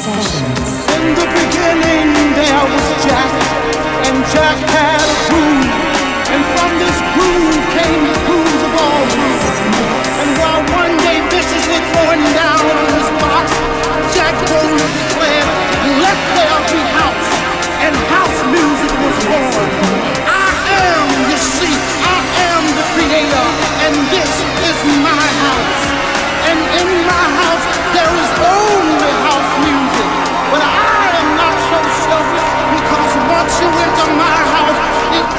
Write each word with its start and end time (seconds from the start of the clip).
Sessions. 0.00 1.39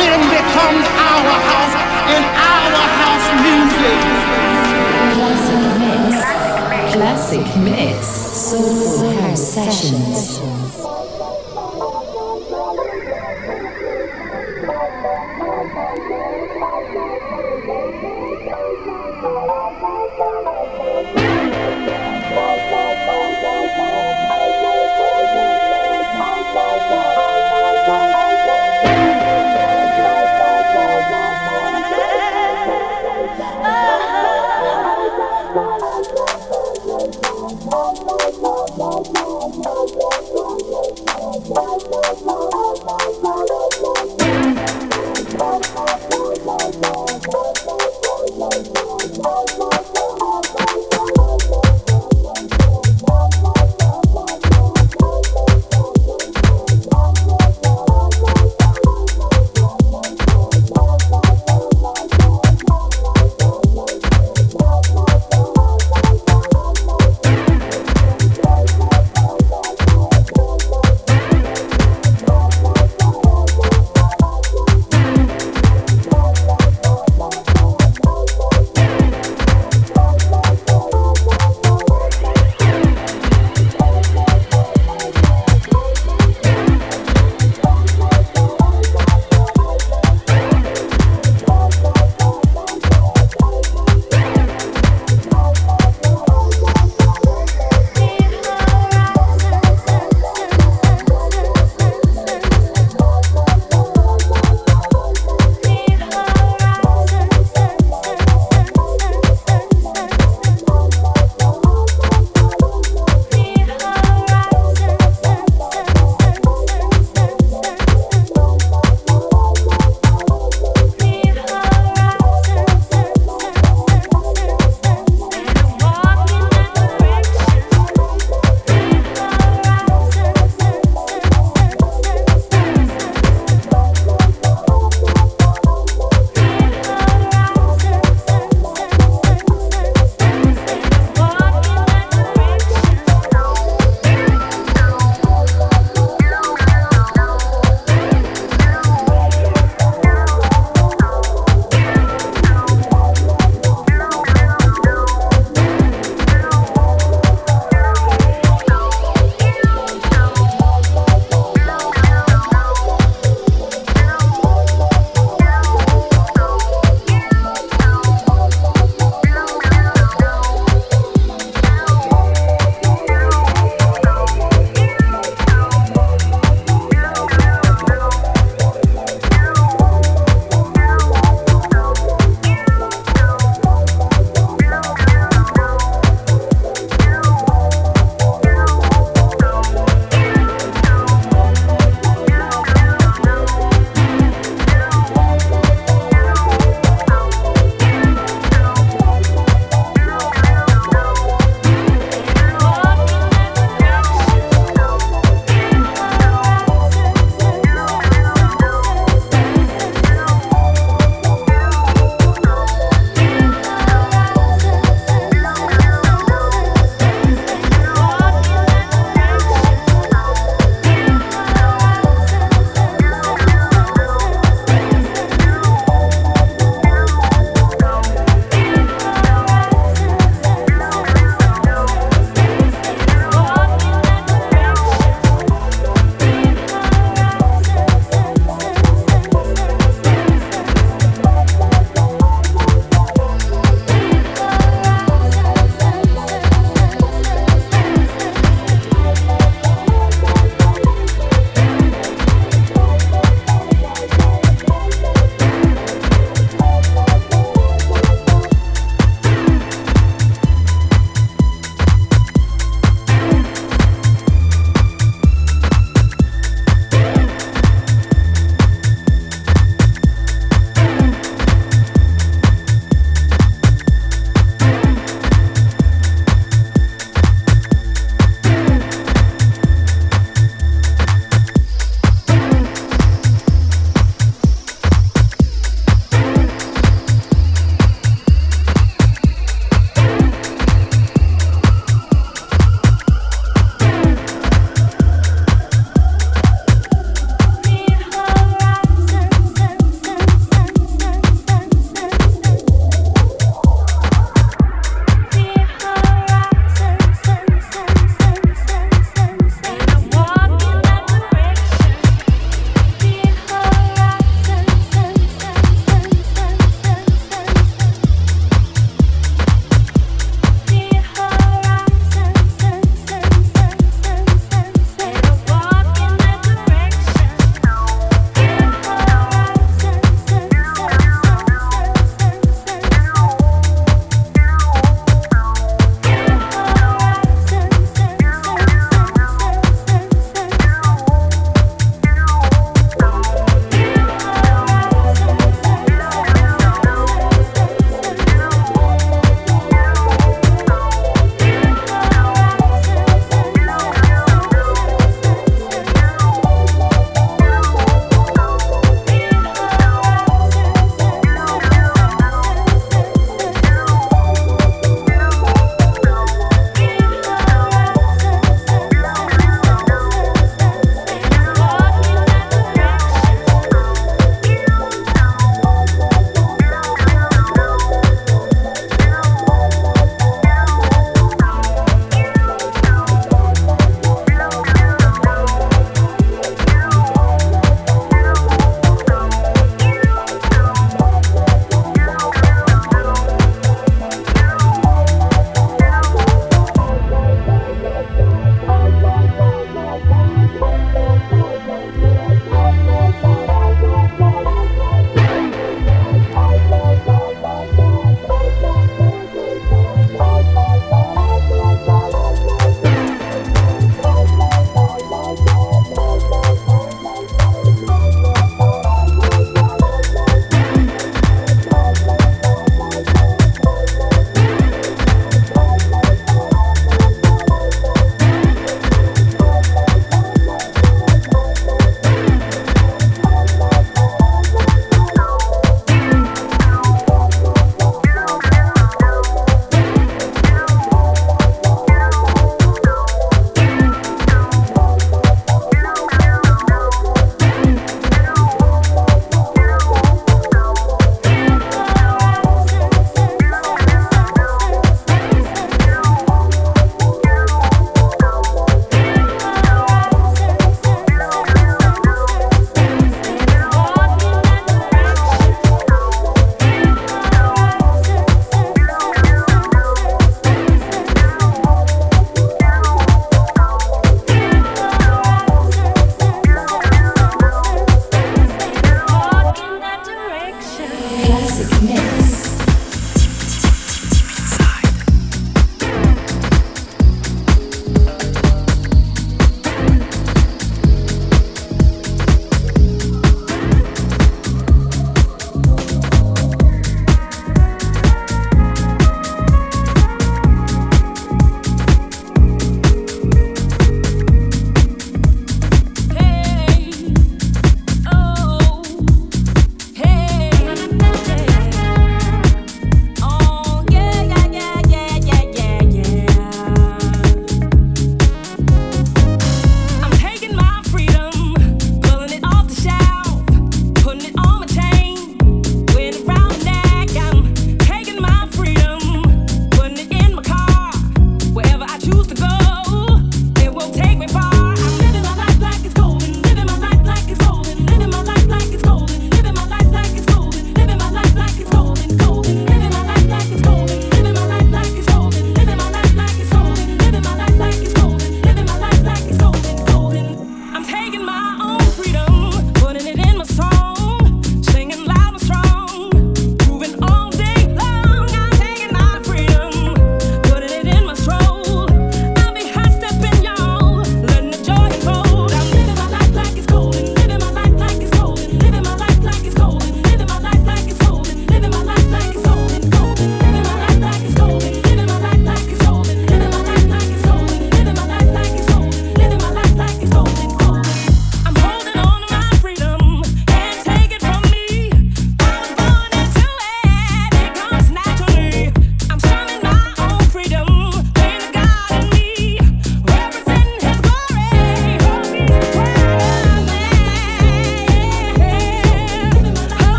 then 0.00 0.20
becomes 0.32 0.86
our 1.08 1.32
house 1.50 1.76
and 2.16 2.24
our 2.48 2.84
house 3.00 3.28
music. 3.44 4.00
Classic 5.14 5.62
mix. 5.80 6.12
Classic 6.94 7.46
mix. 7.60 8.00
Soulful 8.48 9.10
house 9.20 9.44
sessions. 9.54 10.40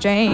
future 0.00 0.27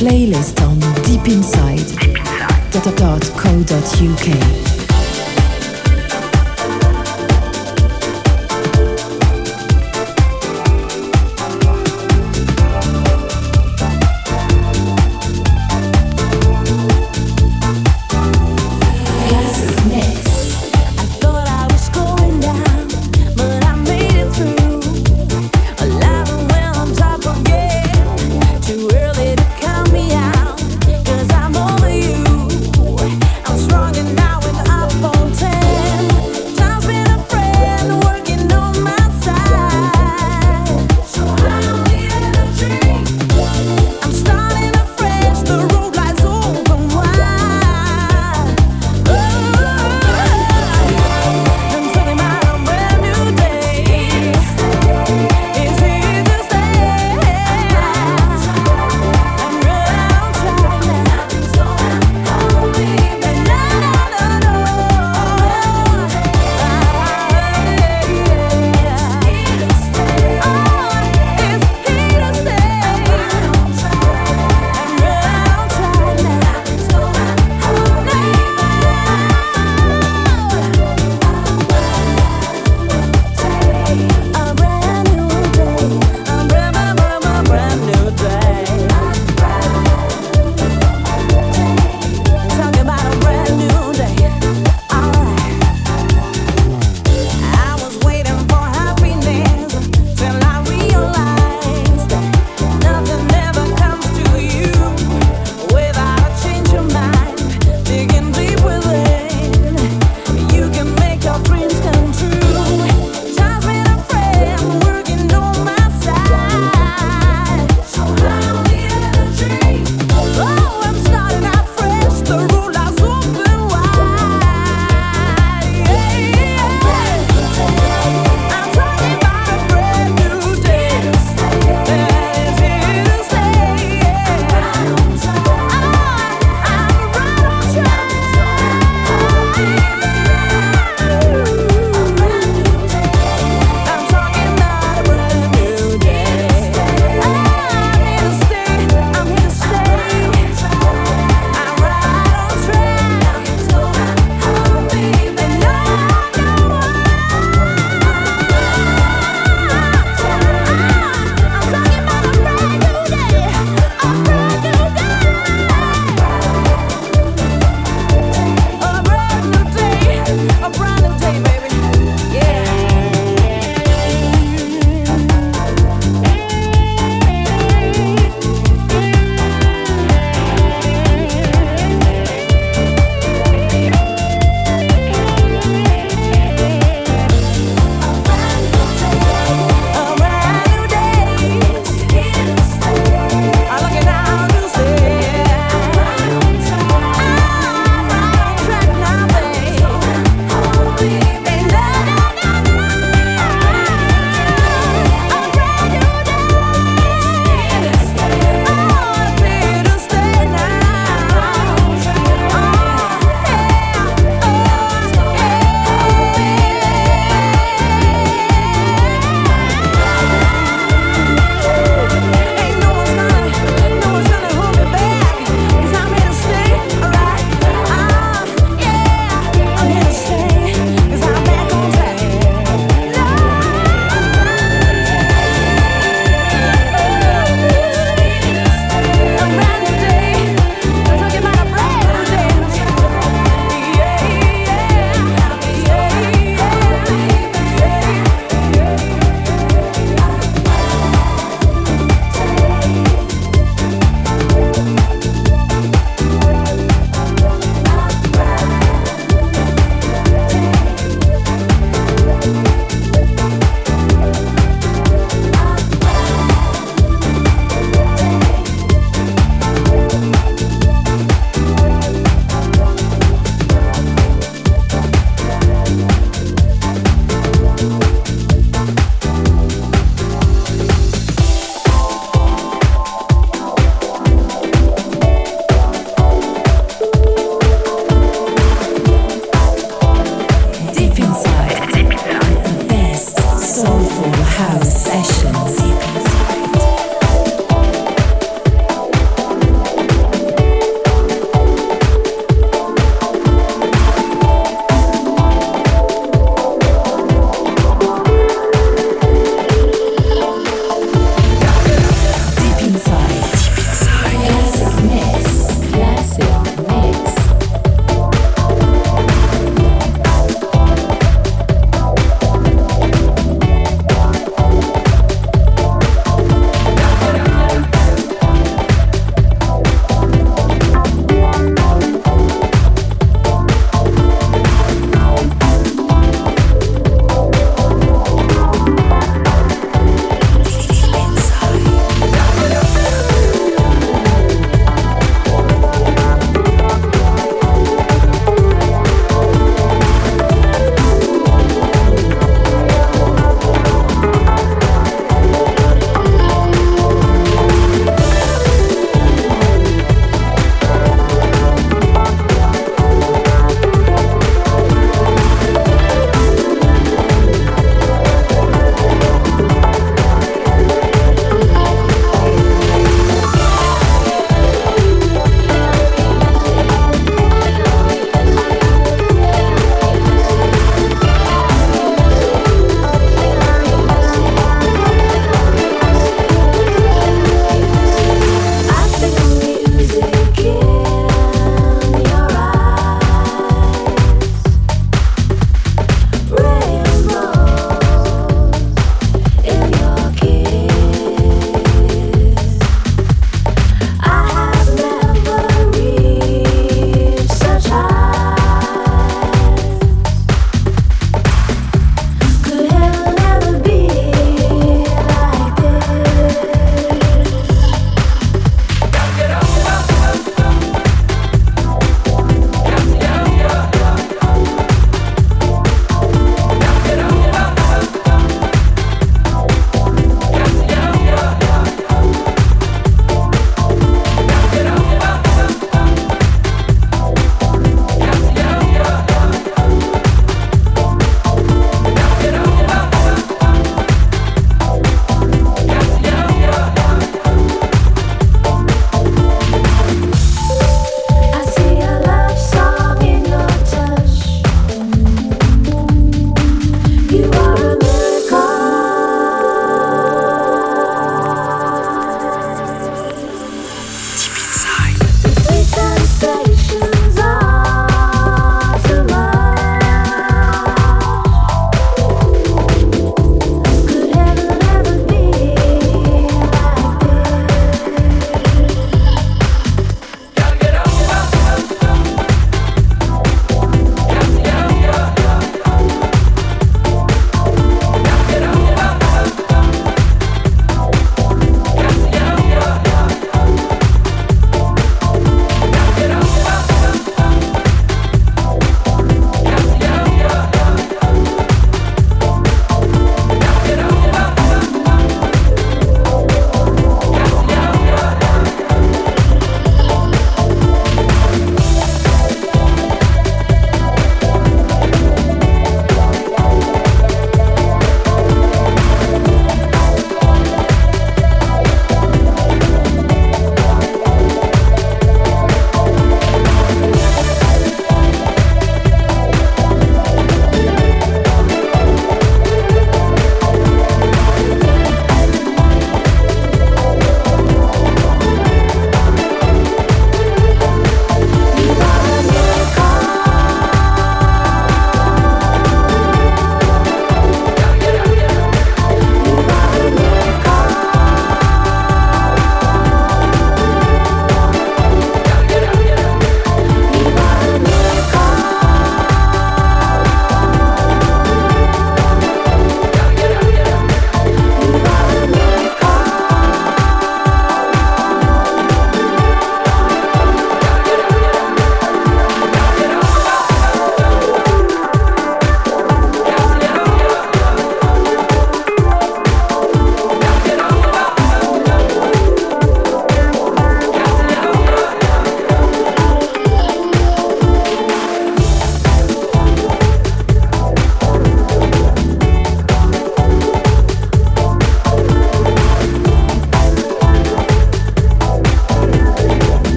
strong 0.00 0.59